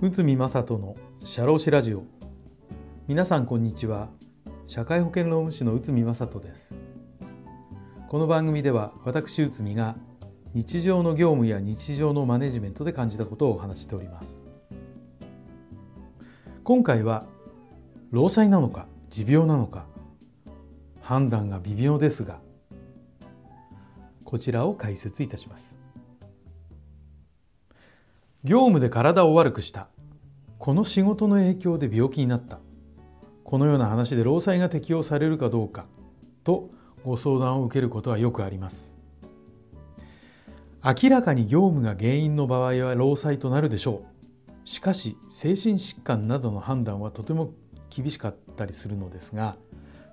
[0.00, 2.02] 内海正人の社労士ラジオ。
[3.06, 4.08] 皆さんこんにちは。
[4.66, 6.74] 社会保険労務士の内海正人です。
[8.08, 9.94] この番組では私内海が
[10.52, 14.42] 日常の業務や日常のマネジメントで感じたことをお話しております。
[16.64, 17.24] 今回は
[18.10, 19.86] 労災なのか持病なのか
[21.00, 22.40] 判断が微妙ですが
[24.32, 25.78] こちらを解説いたします。
[28.44, 29.88] 業務で体を悪くした。
[30.58, 32.58] この仕事の影響で病気になった。
[33.44, 35.84] このような話で労災が適用されるかどうか。
[36.44, 36.70] と
[37.04, 38.96] ご相談を受けることはよくあります。
[40.82, 44.02] 明らかに業務が原因の場合は労災となるでしょ
[44.64, 44.66] う。
[44.66, 47.52] しかし精神疾患などの判断はとても
[47.90, 49.58] 厳しかったりするのですが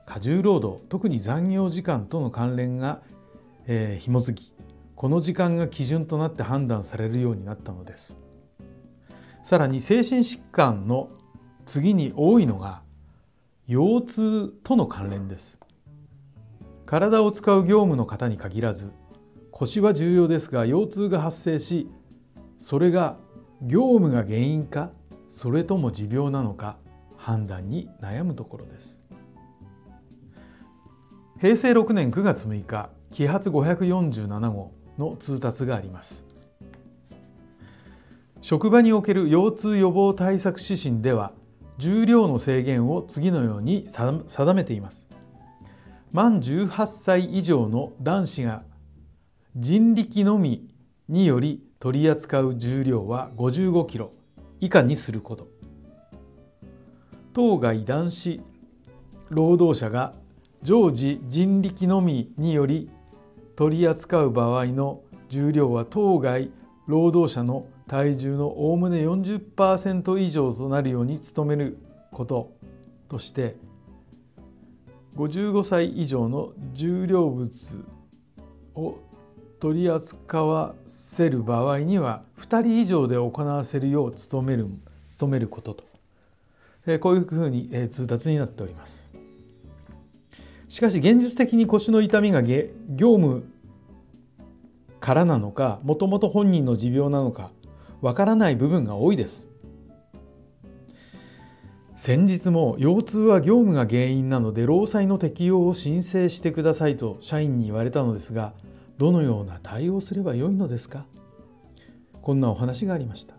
[0.10, 3.04] 過重労働特に残業時間との関連が、
[3.72, 4.52] えー、紐づき
[4.96, 8.20] この時間が基準となって判断されるようになったのです。
[9.44, 11.08] さらに精神疾患の
[11.66, 12.82] 次に多いのが
[13.68, 15.60] 腰痛との関連です。
[16.88, 18.92] 体を使う業務の方に限らず
[19.52, 21.92] 腰は重要ですが腰痛が発生し
[22.58, 23.18] それが
[23.62, 24.90] 業務が原因か
[25.28, 26.80] それとも持病なのか
[27.18, 29.00] 判断に悩むところです。
[31.40, 36.26] 平成6年9月6日揮発547号の通達があります。
[38.42, 41.34] 職場における腰痛予防対策指針では
[41.78, 45.10] 重量の制限を次のように定めています。
[46.12, 48.64] 満18歳以上の男子が
[49.56, 50.74] 人力のみ
[51.08, 54.12] により取り扱う重量は55キロ
[54.60, 55.48] 以下にすること。
[57.34, 58.42] 当該男子
[59.30, 60.14] 労働者が
[60.64, 62.90] 常時人力のみにより
[63.60, 66.50] 取り扱う場合の重量は当該
[66.88, 71.78] 労働者の体重のおおむね40%以上となるように努める
[72.14, 72.54] こと
[73.10, 73.58] として
[75.18, 77.86] 55歳以上の重量物
[78.76, 78.98] を
[79.60, 84.68] 取り扱わせる場合には2人以上で行わせるよう努める
[85.20, 85.84] 努めることと
[87.02, 89.12] こういうふうに通達になっております。
[90.70, 93.44] しかし現実的に腰の痛みが業務
[95.00, 97.52] からなのかもともと本人の持病なのか
[98.02, 99.50] わからない部分が多いです。
[101.96, 108.54] 先日も腰痛は業務が原因なので労災の適用を申請してくださいと社員に言われたのですが
[108.98, 111.06] どのような対応すればよいのですか？
[112.22, 113.34] こんなお話がありました。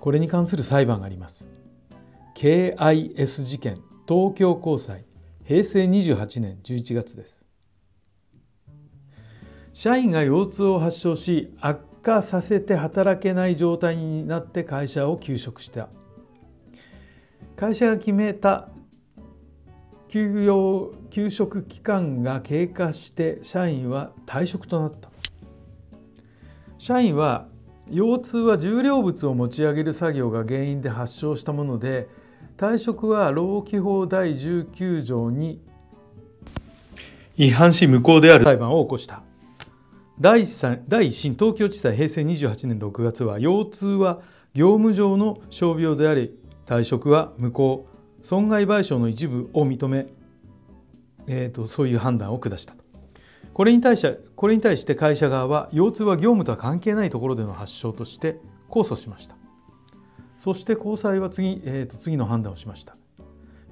[0.00, 1.48] これに関する裁判があります。
[2.34, 5.06] KIS 事件東京高裁。
[5.46, 7.46] 平成28年11月です。
[9.72, 15.88] 社員が腰痛を発症し悪化させて働けない状態になって会社を休職した。
[17.54, 18.70] 会社が決めた
[20.08, 25.10] 休養休職期間が経過して社員は退職となった。
[26.76, 27.46] 社員は
[27.90, 32.08] 腰痛は重量物を持ち上げる作業が原因で発症したもので
[32.56, 35.60] 退職は労基法第19条に
[37.36, 38.44] 違反し無効である。
[38.44, 39.22] 裁判を起こした。
[40.18, 40.50] 第一
[41.10, 44.22] 審東京地裁平成28年6月は腰痛は
[44.54, 47.86] 業務上の傷病であり退職は無効。
[48.22, 50.08] 損害賠償の一部を認め、
[51.28, 52.82] えーと、そういう判断を下したと
[53.56, 59.36] これに対してこれに対して会社側は腰痛は業務とは関係ないところでの発症として控訴しました。
[60.36, 62.98] そして高裁は次,、えーと、次の判断をしました。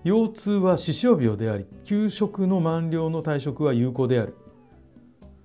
[0.02, 4.38] 腰痛は死傷病であり休職の満了の退職は有効である。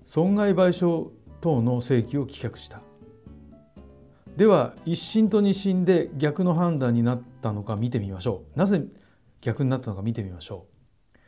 [0.06, 1.10] 損害賠償
[1.42, 2.82] 等の請求を棄却した。
[4.38, 8.58] では一審と二審で逆の判断になったのか見てみましょう。
[8.58, 8.86] なぜ
[9.42, 10.66] 逆になったのか見てみましょ
[11.14, 11.20] う。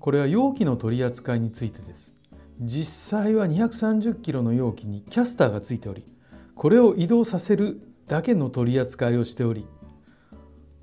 [0.00, 2.17] これは容器の取り扱いについてです。
[2.60, 6.04] 実際は230キロの容器にキャスターがついており
[6.54, 9.66] これを移動させるだけの取り扱いをしており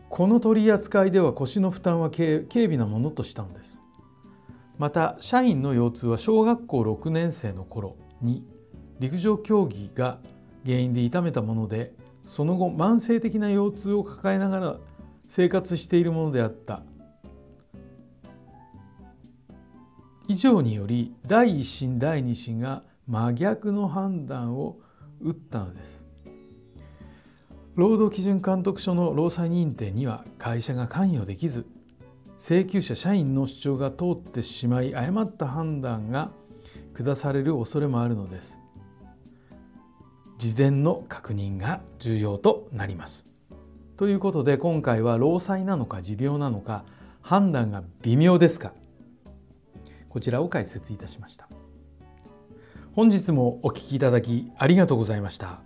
[0.10, 3.82] この取り扱いでは腰の負担は軽微なものとしたのです。
[4.78, 8.46] また社員の腰痛は小学校6年生の頃に
[9.00, 10.20] 陸上競技が
[10.66, 11.94] 原因で痛めたもので
[12.24, 14.78] その後慢性的な腰痛を抱えながら
[15.28, 16.84] 生活しているものであった。
[20.28, 24.78] 以上により第一審第二審が真逆の判断を
[25.22, 26.06] 打ったのです。
[27.76, 31.66] 労働基準監督署の労災認定には会社が関与できず
[32.40, 36.32] 請求者社員の主張が通ってしまい誤った判断が
[36.98, 38.60] 下される恐れもあるのです。
[40.38, 43.26] 事前の確認が重要となります。
[43.96, 46.84] ということで今回は労災なのか持病なのか
[47.22, 48.74] 判断が微妙ですか？
[50.16, 51.50] こちらを解説いたしました。
[52.94, 55.60] 本日もお聞きいただきありがとうございました。